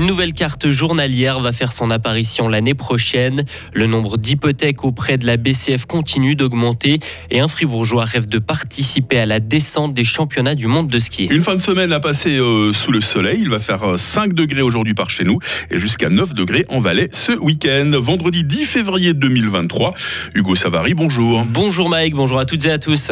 Une 0.00 0.06
nouvelle 0.06 0.32
carte 0.32 0.70
journalière 0.70 1.40
va 1.40 1.52
faire 1.52 1.72
son 1.72 1.90
apparition 1.90 2.48
l'année 2.48 2.72
prochaine. 2.72 3.44
Le 3.74 3.86
nombre 3.86 4.16
d'hypothèques 4.16 4.82
auprès 4.82 5.18
de 5.18 5.26
la 5.26 5.36
BCF 5.36 5.84
continue 5.84 6.34
d'augmenter 6.34 7.00
et 7.30 7.40
un 7.40 7.48
Fribourgeois 7.48 8.04
rêve 8.04 8.26
de 8.26 8.38
participer 8.38 9.18
à 9.18 9.26
la 9.26 9.40
descente 9.40 9.92
des 9.92 10.04
championnats 10.04 10.54
du 10.54 10.68
monde 10.68 10.88
de 10.88 10.98
ski. 10.98 11.26
Une 11.26 11.42
fin 11.42 11.54
de 11.54 11.60
semaine 11.60 11.92
à 11.92 12.00
passer 12.00 12.38
euh, 12.38 12.72
sous 12.72 12.92
le 12.92 13.02
soleil. 13.02 13.40
Il 13.42 13.50
va 13.50 13.58
faire 13.58 13.98
5 13.98 14.30
euh, 14.30 14.32
degrés 14.32 14.62
aujourd'hui 14.62 14.94
par 14.94 15.10
chez 15.10 15.24
nous 15.24 15.38
et 15.70 15.78
jusqu'à 15.78 16.08
9 16.08 16.32
degrés 16.32 16.64
en 16.70 16.78
Valais 16.78 17.10
ce 17.12 17.32
week-end. 17.32 17.90
Vendredi 17.92 18.42
10 18.42 18.64
février 18.64 19.12
2023. 19.12 19.92
Hugo 20.34 20.56
Savary, 20.56 20.94
bonjour. 20.94 21.44
Bonjour 21.44 21.90
Mike, 21.90 22.14
bonjour 22.14 22.38
à 22.38 22.46
toutes 22.46 22.64
et 22.64 22.72
à 22.72 22.78
tous. 22.78 23.10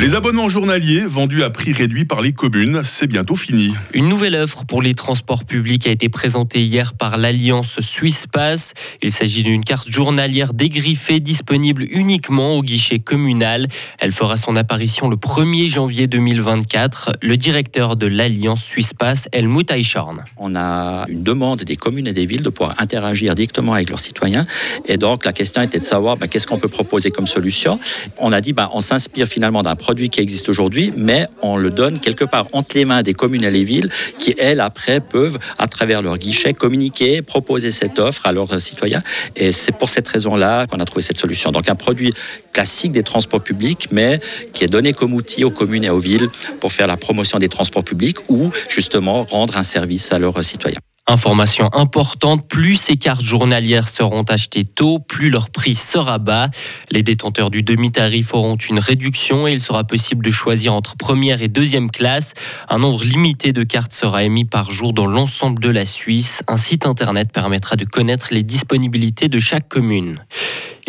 Les 0.00 0.14
abonnements 0.14 0.48
journaliers 0.48 1.00
vendus 1.00 1.42
à 1.42 1.50
prix 1.50 1.72
réduit 1.72 2.04
par 2.04 2.20
les 2.20 2.32
communes, 2.32 2.82
c'est 2.84 3.08
bientôt 3.08 3.34
fini. 3.34 3.74
Une 3.92 4.08
nouvelle 4.08 4.36
offre 4.36 4.64
pour 4.64 4.80
les 4.80 4.94
transports 4.94 5.44
publics 5.44 5.88
a 5.88 5.90
été 5.90 6.08
présentée 6.08 6.62
hier 6.62 6.94
par 6.94 7.16
l'Alliance 7.16 7.80
Suisse 7.80 8.26
Pass. 8.30 8.74
Il 9.02 9.10
s'agit 9.10 9.42
d'une 9.42 9.64
carte 9.64 9.90
journalière 9.90 10.54
dégriffée 10.54 11.18
disponible 11.18 11.84
uniquement 11.90 12.54
au 12.54 12.62
guichet 12.62 13.00
communal. 13.00 13.66
Elle 13.98 14.12
fera 14.12 14.36
son 14.36 14.54
apparition 14.54 15.08
le 15.08 15.16
1er 15.16 15.66
janvier 15.66 16.06
2024. 16.06 17.14
Le 17.20 17.36
directeur 17.36 17.96
de 17.96 18.06
l'Alliance 18.06 18.62
Suisse 18.62 18.94
Pass, 18.94 19.28
Helmut 19.32 19.68
Eichhorn. 19.68 20.22
On 20.36 20.54
a 20.54 21.06
une 21.08 21.24
demande 21.24 21.64
des 21.64 21.76
communes 21.76 22.06
et 22.06 22.12
des 22.12 22.24
villes 22.24 22.44
de 22.44 22.50
pouvoir 22.50 22.76
interagir 22.78 23.34
directement 23.34 23.74
avec 23.74 23.90
leurs 23.90 23.98
citoyens. 23.98 24.46
Et 24.86 24.96
donc 24.96 25.24
la 25.24 25.32
question 25.32 25.60
était 25.60 25.80
de 25.80 25.84
savoir 25.84 26.16
bah, 26.16 26.28
qu'est-ce 26.28 26.46
qu'on 26.46 26.60
peut 26.60 26.68
proposer 26.68 27.10
comme 27.10 27.26
solution? 27.26 27.80
On 28.16 28.32
a 28.32 28.40
dit 28.40 28.52
bah, 28.52 28.70
on 28.74 28.80
s'inspire 28.80 29.26
finalement 29.26 29.64
d'un 29.64 29.74
produit 29.88 30.10
qui 30.10 30.20
existe 30.20 30.50
aujourd'hui, 30.50 30.92
mais 30.98 31.26
on 31.40 31.56
le 31.56 31.70
donne 31.70 31.98
quelque 31.98 32.24
part 32.24 32.46
entre 32.52 32.76
les 32.76 32.84
mains 32.84 33.02
des 33.02 33.14
communes 33.14 33.44
et 33.44 33.50
les 33.50 33.64
villes 33.64 33.88
qui, 34.18 34.34
elles, 34.36 34.60
après, 34.60 35.00
peuvent, 35.00 35.38
à 35.56 35.66
travers 35.66 36.02
leur 36.02 36.18
guichet, 36.18 36.52
communiquer, 36.52 37.22
proposer 37.22 37.70
cette 37.70 37.98
offre 37.98 38.26
à 38.26 38.32
leurs 38.32 38.60
citoyens. 38.60 39.02
Et 39.34 39.50
c'est 39.50 39.72
pour 39.72 39.88
cette 39.88 40.06
raison-là 40.06 40.66
qu'on 40.66 40.78
a 40.78 40.84
trouvé 40.84 41.00
cette 41.00 41.16
solution. 41.16 41.52
Donc 41.52 41.70
un 41.70 41.74
produit 41.74 42.12
classique 42.52 42.92
des 42.92 43.02
transports 43.02 43.42
publics, 43.42 43.88
mais 43.90 44.20
qui 44.52 44.62
est 44.62 44.68
donné 44.68 44.92
comme 44.92 45.14
outil 45.14 45.42
aux 45.42 45.50
communes 45.50 45.84
et 45.84 45.90
aux 45.90 46.00
villes 46.00 46.28
pour 46.60 46.70
faire 46.70 46.86
la 46.86 46.98
promotion 46.98 47.38
des 47.38 47.48
transports 47.48 47.82
publics 47.82 48.18
ou 48.28 48.50
justement 48.68 49.24
rendre 49.24 49.56
un 49.56 49.62
service 49.62 50.12
à 50.12 50.18
leurs 50.18 50.44
citoyens. 50.44 50.80
Information 51.10 51.70
importante, 51.72 52.46
plus 52.46 52.76
ces 52.76 52.96
cartes 52.96 53.22
journalières 53.22 53.88
seront 53.88 54.24
achetées 54.24 54.66
tôt, 54.66 54.98
plus 54.98 55.30
leur 55.30 55.48
prix 55.48 55.74
sera 55.74 56.18
bas. 56.18 56.50
Les 56.90 57.02
détenteurs 57.02 57.48
du 57.48 57.62
demi-tarif 57.62 58.34
auront 58.34 58.56
une 58.56 58.78
réduction 58.78 59.48
et 59.48 59.52
il 59.52 59.62
sera 59.62 59.84
possible 59.84 60.22
de 60.22 60.30
choisir 60.30 60.74
entre 60.74 60.98
première 60.98 61.40
et 61.40 61.48
deuxième 61.48 61.90
classe. 61.90 62.34
Un 62.68 62.80
nombre 62.80 63.04
limité 63.04 63.54
de 63.54 63.62
cartes 63.62 63.94
sera 63.94 64.22
émis 64.22 64.44
par 64.44 64.70
jour 64.70 64.92
dans 64.92 65.06
l'ensemble 65.06 65.62
de 65.62 65.70
la 65.70 65.86
Suisse. 65.86 66.42
Un 66.46 66.58
site 66.58 66.84
internet 66.84 67.32
permettra 67.32 67.76
de 67.76 67.86
connaître 67.86 68.28
les 68.30 68.42
disponibilités 68.42 69.28
de 69.28 69.38
chaque 69.38 69.66
commune. 69.66 70.22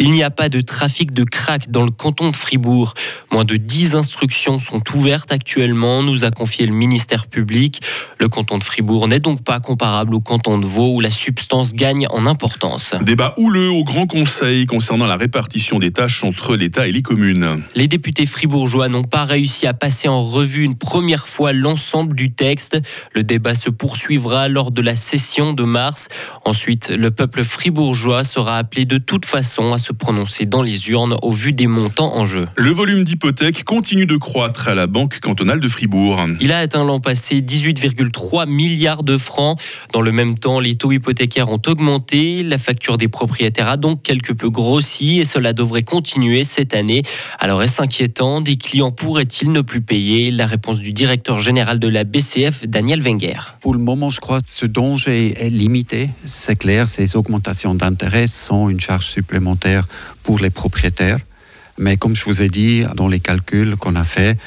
Il 0.01 0.11
n'y 0.11 0.23
a 0.23 0.31
pas 0.31 0.47
de 0.47 0.61
trafic 0.61 1.11
de 1.11 1.25
crack 1.25 1.71
dans 1.71 1.83
le 1.83 1.91
canton 1.91 2.31
de 2.31 2.35
Fribourg. 2.35 2.93
Moins 3.33 3.43
de 3.43 3.57
10 3.57 3.95
instructions 3.95 4.57
sont 4.57 4.81
ouvertes 4.95 5.33
actuellement, 5.33 6.03
nous 6.03 6.23
a 6.23 6.31
confié 6.31 6.65
le 6.65 6.71
ministère 6.71 7.27
public. 7.27 7.81
Le 8.17 8.29
canton 8.29 8.57
de 8.57 8.63
Fribourg 8.63 9.09
n'est 9.09 9.19
donc 9.19 9.43
pas 9.43 9.59
comparable 9.59 10.15
au 10.15 10.21
canton 10.21 10.57
de 10.57 10.65
Vaud 10.65 10.95
où 10.95 11.01
la 11.01 11.11
substance 11.11 11.73
gagne 11.73 12.07
en 12.11 12.25
importance. 12.27 12.93
Débat 13.01 13.33
houleux 13.35 13.71
au 13.71 13.83
Grand 13.83 14.07
Conseil 14.07 14.67
concernant 14.67 15.05
la 15.05 15.17
répartition 15.17 15.79
des 15.79 15.91
tâches 15.91 16.23
entre 16.23 16.55
l'État 16.55 16.87
et 16.87 16.93
les 16.93 17.01
communes. 17.01 17.61
Les 17.75 17.89
députés 17.89 18.25
fribourgeois 18.25 18.87
n'ont 18.87 19.03
pas 19.03 19.25
réussi 19.25 19.67
à 19.67 19.73
passer 19.73 20.07
en 20.07 20.23
revue 20.23 20.63
une 20.63 20.77
première 20.77 21.27
fois 21.27 21.51
l'ensemble 21.51 22.15
du 22.15 22.31
texte. 22.31 22.79
Le 23.13 23.23
débat 23.23 23.53
se 23.53 23.69
poursuivra 23.69 24.47
lors 24.47 24.71
de 24.71 24.81
la 24.81 24.95
session 24.95 25.51
de 25.51 25.63
mars. 25.63 26.07
Ensuite, 26.45 26.89
le 26.89 27.11
peuple 27.11 27.43
fribourgeois 27.43 28.23
sera 28.23 28.57
appelé 28.57 28.85
de 28.85 28.97
toute 28.97 29.25
façon 29.25 29.73
à 29.73 29.77
se 29.77 29.88
prononcer 29.93 30.45
dans 30.45 30.61
les 30.61 30.89
urnes 30.89 31.15
au 31.21 31.31
vu 31.31 31.53
des 31.53 31.67
montants 31.67 32.15
en 32.15 32.25
jeu. 32.25 32.47
Le 32.55 32.71
volume 32.71 33.03
d'hypothèques 33.03 33.63
continue 33.63 34.05
de 34.05 34.17
croître 34.17 34.67
à 34.67 34.75
la 34.75 34.87
Banque 34.87 35.19
cantonale 35.19 35.59
de 35.59 35.67
Fribourg. 35.67 36.19
Il 36.41 36.51
a 36.51 36.59
atteint 36.59 36.83
l'an 36.83 36.99
passé 36.99 37.41
18,3 37.41 38.47
milliards 38.49 39.03
de 39.03 39.17
francs. 39.17 39.59
Dans 39.93 40.01
le 40.01 40.11
même 40.11 40.37
temps, 40.37 40.59
les 40.59 40.75
taux 40.75 40.91
hypothécaires 40.91 41.49
ont 41.49 41.61
augmenté. 41.67 42.43
La 42.43 42.57
facture 42.57 42.97
des 42.97 43.07
propriétaires 43.07 43.69
a 43.69 43.77
donc 43.77 44.03
quelque 44.03 44.33
peu 44.33 44.49
grossi 44.49 45.19
et 45.19 45.25
cela 45.25 45.53
devrait 45.53 45.83
continuer 45.83 46.43
cette 46.43 46.73
année. 46.73 47.03
Alors 47.39 47.63
est-ce 47.63 47.81
inquiétant? 47.81 48.41
Des 48.41 48.57
clients 48.57 48.91
pourraient-ils 48.91 49.51
ne 49.51 49.61
plus 49.61 49.81
payer? 49.81 50.31
La 50.31 50.45
réponse 50.45 50.79
du 50.79 50.93
directeur 50.93 51.39
général 51.39 51.79
de 51.79 51.87
la 51.87 52.03
BCF, 52.03 52.67
Daniel 52.67 53.01
Wenger. 53.01 53.57
Pour 53.61 53.73
le 53.73 53.79
moment, 53.79 54.09
je 54.09 54.19
crois 54.19 54.41
que 54.41 54.49
ce 54.49 54.65
danger 54.65 55.35
est 55.39 55.49
limité. 55.49 56.09
C'est 56.25 56.55
clair, 56.55 56.87
ces 56.87 57.15
augmentations 57.15 57.75
d'intérêt 57.75 58.27
sont 58.27 58.69
une 58.69 58.79
charge 58.79 59.05
supplémentaire 59.05 59.78
pour 60.23 60.39
les 60.39 60.49
propriétaires. 60.49 61.19
Mais 61.77 61.95
comme 61.95 62.15
je 62.15 62.25
vous 62.25 62.41
ai 62.41 62.49
dit, 62.49 62.83
dans 62.95 63.07
les 63.07 63.19
calculs 63.19 63.75
qu'on 63.77 63.95
a 63.95 64.03
fait, 64.03 64.37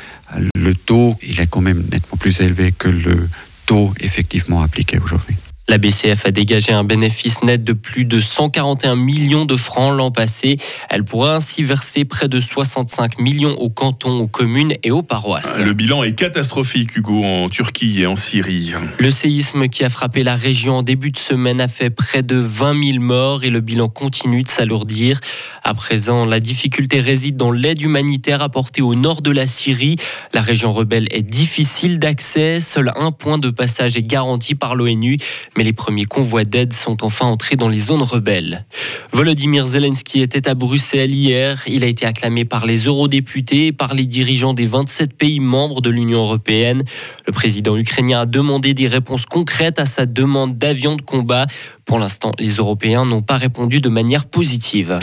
le 0.55 0.75
taux, 0.75 1.17
il 1.23 1.41
est 1.41 1.47
quand 1.47 1.63
même 1.63 1.83
nettement 1.91 2.19
plus 2.19 2.41
élevé 2.41 2.73
que 2.73 2.89
le 2.89 3.29
taux 3.67 3.93
effectivement 4.01 4.63
appliqué 4.63 4.99
aujourd'hui. 4.99 5.37
La 5.69 5.79
BCF 5.79 6.27
a 6.27 6.33
dégagé 6.33 6.73
un 6.73 6.83
bénéfice 6.83 7.45
net 7.45 7.63
de 7.63 7.73
plus 7.73 8.05
de 8.05 8.21
141 8.21 8.97
millions 8.97 9.45
de 9.45 9.57
francs 9.57 9.97
l'an 9.97 10.11
passé. 10.11 10.57
Elle 10.91 11.05
pourra 11.05 11.37
ainsi 11.37 11.63
verser 11.63 12.05
près 12.05 12.27
de 12.27 12.41
65 12.41 13.21
millions 13.21 13.55
aux 13.61 13.71
cantons, 13.71 14.19
aux 14.19 14.27
communes 14.27 14.75
et 14.83 14.91
aux 14.91 15.05
paroisses. 15.05 15.61
Le 15.61 15.73
bilan 15.73 16.03
est 16.03 16.17
catastrophique, 16.17 16.97
Hugo, 16.97 17.23
en 17.23 17.49
Turquie 17.49 18.03
et 18.03 18.07
en 18.07 18.17
Syrie. 18.17 18.73
Le 18.99 19.11
séisme 19.13 19.69
qui 19.69 19.85
a 19.85 19.89
frappé 19.89 20.25
la 20.25 20.35
région 20.35 20.79
en 20.79 20.83
début 20.83 21.13
de 21.13 21.19
semaine 21.19 21.61
a 21.61 21.69
fait 21.69 21.91
près 21.91 22.25
de 22.25 22.37
20 22.37 22.85
000 22.95 22.99
morts 22.99 23.45
et 23.45 23.51
le 23.51 23.61
bilan 23.61 23.89
continue 23.89 24.43
de 24.43 24.49
s'alourdir. 24.49 25.21
À 25.63 25.75
présent, 25.75 26.25
la 26.25 26.41
difficulté 26.41 26.99
réside 26.99 27.37
dans 27.37 27.53
l'aide 27.53 27.81
humanitaire 27.81 28.43
apportée 28.43 28.83
au 28.83 28.97
nord 28.97 29.23
de 29.23 29.31
la 29.31 29.47
Syrie. 29.47 29.95
La 30.35 30.41
région 30.41 30.73
rebelle 30.73 31.07
est 31.13 31.23
difficile 31.23 32.01
d'accès. 32.01 32.59
Seul 32.59 32.91
un 32.97 33.13
point 33.13 33.39
de 33.39 33.51
passage 33.51 33.97
est 33.97 34.03
garanti 34.03 34.57
par 34.57 34.75
l'ONU 34.75 35.19
mais 35.57 35.62
les 35.65 35.73
premiers 35.73 36.05
convois 36.05 36.45
d'aide 36.45 36.73
sont 36.73 37.05
enfin 37.05 37.27
entrés 37.27 37.57
dans 37.57 37.69
les 37.69 37.79
zones 37.79 38.03
rebelles. 38.03 38.67
Volodymyr 39.13 39.67
Zelensky 39.67 40.21
était 40.21 40.49
à 40.49 40.55
Bruxelles 40.55 41.15
hier. 41.15 41.63
Il 41.67 41.85
a 41.85 41.87
été 41.87 42.07
acclamé 42.07 42.45
par 42.45 42.67
les 42.67 42.85
eurodéputés 42.85 43.67
et 43.67 43.73
par 43.73 43.95
les 43.95 44.07
dirigeants 44.07 44.55
des 44.55 44.67
27 44.67 45.15
pays 45.15 45.41
membres 45.41 45.81
de 45.81 45.91
l'Union 45.91 46.21
européenne. 46.21 46.83
Le 47.27 47.33
président 47.33 47.77
ukrainien 47.77 48.21
a 48.21 48.27
demandé 48.27 48.75
des 48.75 48.87
réponses 48.87 49.27
concrètes 49.27 49.79
à 49.79 49.85
sa 49.85 50.07
demande 50.07 50.59
d'avions 50.59 50.97
de 50.97 51.03
combat. 51.03 51.47
Pour 51.85 51.99
l'instant, 51.99 52.33
les 52.39 52.57
Européens 52.57 53.05
n'ont 53.05 53.23
pas 53.23 53.37
répondu 53.37 53.81
de 53.81 53.89
manière 53.89 54.27
positive. 54.27 54.99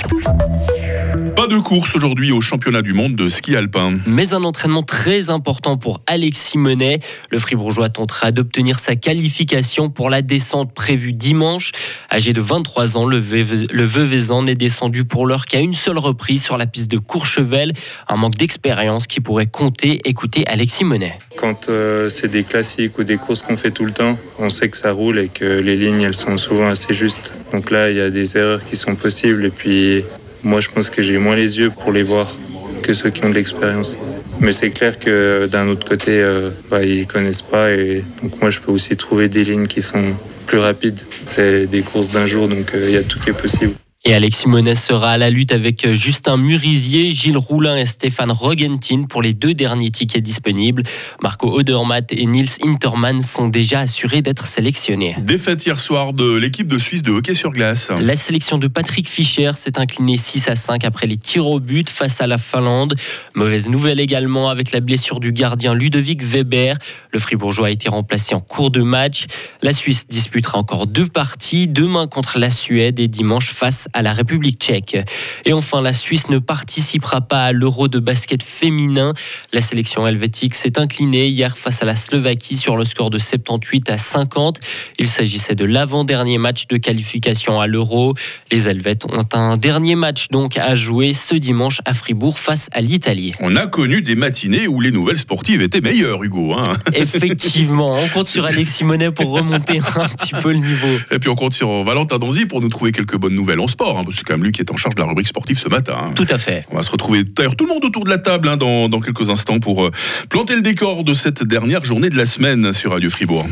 Pas 1.35 1.47
de 1.47 1.57
course 1.57 1.96
aujourd'hui 1.96 2.31
au 2.31 2.41
championnat 2.41 2.81
du 2.81 2.94
monde 2.94 3.16
de 3.16 3.30
ski 3.30 3.56
alpin. 3.56 3.97
Mais 4.06 4.34
un 4.34 4.44
entraînement 4.44 4.84
très 4.84 5.30
important 5.30 5.78
pour 5.78 6.02
Alexis 6.07 6.57
Menet. 6.57 7.00
Le 7.30 7.40
Fribourgeois 7.40 7.90
tentera 7.90 8.31
d'obtenir 8.31 8.80
sa 8.80 8.96
qualification 8.96 9.90
pour 9.90 10.09
la 10.09 10.22
descente 10.22 10.74
prévue 10.74 11.13
dimanche. 11.13 11.72
Âgé 12.12 12.34
de 12.34 12.41
23 12.41 12.97
ans, 12.97 13.06
le, 13.06 13.18
Veuvezan 13.18 14.44
n'est 14.44 14.56
descendu 14.56 15.06
pour 15.06 15.25
l'heure 15.25 15.46
qu'à 15.46 15.59
une 15.59 15.74
seule 15.74 15.97
reprise 15.97 16.44
sur 16.44 16.58
la 16.58 16.66
piste 16.66 16.91
de 16.91 16.97
Courchevel. 16.97 17.74
Un 18.08 18.16
manque 18.18 18.35
d'expérience 18.35 19.08
qui 19.08 19.19
pourrait 19.19 19.47
compter. 19.47 20.02
Écoutez 20.06 20.46
Alexis 20.47 20.84
Menet. 20.84 21.19
Quand 21.38 21.69
euh, 21.69 22.09
c'est 22.09 22.28
des 22.28 22.44
classiques 22.44 22.97
ou 22.97 23.03
des 23.03 23.18
courses 23.18 23.41
qu'on 23.41 23.58
fait 23.58 23.72
tout 23.72 23.85
le 23.85 23.91
temps, 23.91 24.18
on 24.40 24.50
sait 24.50 24.69
que 24.69 24.78
ça 24.78 24.91
roule 24.91 25.19
et 25.19 25.29
que 25.29 25.46
les 25.46 25.75
lignes 25.75 26.02
elles 26.02 26.16
sont 26.16 26.38
souvent 26.38 26.69
assez 26.69 26.94
justes. 26.94 27.34
Donc 27.52 27.72
là, 27.72 27.90
il 27.90 27.97
y 27.97 28.02
a 28.02 28.09
des 28.09 28.38
erreurs 28.38 28.63
qui 28.63 28.75
sont 28.75 28.96
possibles 28.96 29.46
et 29.46 29.50
puis 29.50 30.03
moi, 30.44 30.59
je 30.59 30.69
pense 30.69 30.89
que 30.89 31.01
j'ai 31.01 31.17
moins 31.17 31.35
les 31.35 31.59
yeux 31.59 31.72
pour 31.72 31.91
les 31.91 32.03
voir 32.03 32.34
que 32.81 32.93
ceux 32.93 33.09
qui 33.09 33.23
ont 33.25 33.29
de 33.29 33.35
l'expérience. 33.35 33.97
Mais 34.40 34.52
c'est 34.52 34.69
clair 34.69 34.99
que 34.99 35.47
d'un 35.52 35.67
autre 35.67 35.87
côté, 35.87 36.22
euh, 36.22 36.49
bah, 36.69 36.84
ils 36.84 37.05
connaissent 37.08 37.41
pas 37.41 37.72
et 37.72 38.03
donc 38.23 38.40
moi, 38.41 38.49
je 38.49 38.59
peux 38.59 38.72
aussi 38.72 38.96
trouver 38.96 39.28
des 39.28 39.43
lignes 39.43 39.67
qui 39.67 39.81
sont 39.81 40.14
plus 40.46 40.59
rapides. 40.59 40.99
C'est 41.25 41.67
des 41.67 41.81
courses 41.81 42.09
d'un 42.09 42.25
jour, 42.25 42.47
donc 42.47 42.73
euh, 42.73 42.85
il 42.87 42.93
y 42.93 42.97
a 42.97 43.03
tout 43.03 43.19
qui 43.19 43.29
est 43.29 43.34
possible. 43.34 43.73
Et 44.09 44.16
Alexis 44.16 44.50
Monet 44.50 44.73
sera 44.73 45.11
à 45.11 45.17
la 45.20 45.29
lutte 45.29 45.52
avec 45.52 45.94
Justin 45.94 46.35
Murisier, 46.38 47.11
Gilles 47.11 47.38
Roulin 47.38 47.78
et 47.78 47.85
Stéphane 47.85 48.32
Rogentin 48.32 49.03
pour 49.03 49.22
les 49.22 49.35
deux 49.35 49.53
derniers 49.53 49.91
tickets 49.91 50.23
disponibles. 50.23 50.82
Marco 51.22 51.56
Odermatt 51.56 52.11
et 52.11 52.26
Nils 52.26 52.50
Interman 52.64 53.22
sont 53.22 53.50
déjà 53.50 53.82
assurés 53.82 54.23
d'être 54.23 54.47
sélectionnés. 54.47 55.16
Défaite 55.20 55.64
hier 55.64 55.79
soir 55.79 56.14
de 56.14 56.35
l'équipe 56.38 56.66
de 56.66 56.79
Suisse 56.79 57.03
de 57.03 57.11
hockey 57.11 57.35
sur 57.35 57.52
glace. 57.52 57.91
La 58.00 58.16
sélection 58.16 58.58
de 58.58 58.67
Patrick 58.67 59.08
Fischer 59.08 59.52
s'est 59.53 59.78
inclinée 59.78 60.17
6 60.17 60.47
à 60.47 60.55
5 60.55 60.85
après 60.85 61.05
les 61.05 61.17
tirs 61.17 61.46
au 61.46 61.59
but 61.59 61.88
face 61.88 62.20
à 62.20 62.26
la 62.26 62.40
Finlande. 62.40 62.96
Mauvaise 63.35 63.70
nouvelle 63.70 64.00
également 64.00 64.50
avec 64.50 64.72
la 64.72 64.79
blessure 64.79 65.20
du 65.20 65.32
gardien 65.34 65.76
Ludovic 65.76 66.23
Weber. 66.23 66.79
Le 67.12 67.20
Fribourgeois 67.20 67.67
a 67.67 67.70
été 67.70 67.90
remplacé 67.90 68.34
en 68.34 68.41
cours 68.41 68.72
de 68.72 68.82
match. 68.82 69.28
La 69.62 69.72
Suisse 69.72 70.08
disputera 70.08 70.58
encore 70.58 70.88
deux 70.88 71.05
parties, 71.05 71.67
demain 71.67 72.08
contre 72.08 72.40
la 72.40 72.50
Suède 72.50 73.00
et 73.00 73.08
dimanche 73.08 73.52
face 73.52 73.88
à 73.94 73.98
à 73.99 74.01
la 74.01 74.13
République 74.13 74.59
tchèque. 74.59 74.97
Et 75.46 75.51
enfin, 75.51 75.81
la 75.81 75.91
Suisse 75.91 76.29
ne 76.29 76.40
participera 76.40 77.19
pas 77.19 77.43
à 77.43 77.51
l'Euro 77.51 77.90
de 77.90 77.99
basket 77.99 78.41
féminin. 78.41 79.13
La 79.51 79.59
sélection 79.59 80.07
helvétique 80.07 80.55
s'est 80.55 80.79
inclinée 80.79 81.28
hier 81.28 81.57
face 81.57 81.81
à 81.81 81.85
la 81.85 81.97
Slovaquie 81.97 82.55
sur 82.55 82.78
le 82.78 82.85
score 82.85 83.09
de 83.09 83.19
78 83.19 83.90
à 83.90 83.97
50. 83.97 84.59
Il 84.99 85.07
s'agissait 85.09 85.55
de 85.55 85.66
l'avant-dernier 85.66 86.37
match 86.37 86.67
de 86.67 86.78
qualification 86.78 87.59
à 87.59 87.67
l'Euro. 87.67 88.13
Les 88.53 88.69
Helvètes 88.69 89.03
ont 89.05 89.19
un 89.34 89.57
dernier 89.57 89.96
match 89.96 90.29
donc 90.29 90.55
à 90.55 90.75
jouer 90.75 91.13
ce 91.13 91.35
dimanche 91.35 91.81
à 91.84 91.93
Fribourg 91.93 92.40
face 92.40 92.69
à 92.72 92.79
l'Italie. 92.79 93.34
On 93.41 93.57
a 93.57 93.67
connu 93.67 94.02
des 94.02 94.16
matinées 94.16 94.67
où 94.67 94.79
les 94.79 94.91
nouvelles 94.91 95.17
sportives 95.17 95.61
étaient 95.61 95.81
meilleures, 95.81 96.23
Hugo. 96.23 96.53
Hein. 96.53 96.61
Effectivement, 96.93 97.97
on 98.02 98.07
compte 98.07 98.28
sur 98.28 98.45
Alexis 98.45 98.85
Monet 98.85 99.11
pour 99.11 99.31
remonter 99.31 99.79
un 99.79 100.07
petit 100.07 100.34
peu 100.41 100.53
le 100.53 100.59
niveau. 100.59 100.87
Et 101.11 101.19
puis 101.19 101.29
on 101.29 101.35
compte 101.35 101.53
sur 101.53 101.84
Valentin 101.84 102.17
Donzi 102.17 102.45
pour 102.45 102.61
nous 102.61 102.69
trouver 102.69 102.93
quelques 102.93 103.17
bonnes 103.17 103.35
nouvelles 103.35 103.59
en 103.59 103.67
sport. 103.79 103.97
Hein, 103.97 104.03
parce 104.03 104.16
que 104.16 104.20
c'est 104.20 104.23
quand 104.26 104.34
même 104.34 104.43
lui 104.43 104.52
qui 104.52 104.61
est 104.61 104.72
en 104.72 104.78
charge 104.78 104.96
de 104.96 105.02
la 105.02 105.08
rubrique 105.08 105.28
sportive 105.28 105.58
ce 105.58 105.70
matin. 105.70 105.96
hein. 105.97 106.11
Tout 106.16 106.28
à 106.29 106.37
fait. 106.37 106.66
On 106.72 106.76
va 106.76 106.84
se 106.84 106.91
retrouver 106.91 107.23
d'ailleurs 107.23 107.55
tout 107.55 107.66
le 107.66 107.73
monde 107.73 107.85
autour 107.85 108.03
de 108.03 108.09
la 108.09 108.17
table 108.17 108.49
hein, 108.49 108.58
dans, 108.58 108.90
dans 108.90 108.99
quelques 108.99 109.29
instants 109.29 109.59
pour 109.59 109.85
euh, 109.85 109.91
planter 110.29 110.55
le 110.55 110.61
décor 110.61 111.03
de 111.03 111.14
cette 111.14 111.43
dernière 111.43 111.84
journée 111.85 112.09
de 112.09 112.17
la 112.17 112.26
semaine 112.26 112.73
sur 112.73 112.91
Radio 112.91 113.09
Fribourg. 113.09 113.46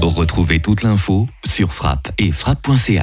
Retrouvez 0.00 0.60
toute 0.60 0.82
l'info 0.82 1.28
sur 1.44 1.72
frappe 1.72 2.08
et 2.18 2.32
frappe.ca. 2.32 3.00